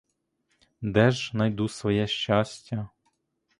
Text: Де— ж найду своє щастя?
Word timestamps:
Де— 0.81 1.11
ж 1.11 1.37
найду 1.37 1.67
своє 1.69 2.07
щастя? 2.07 2.89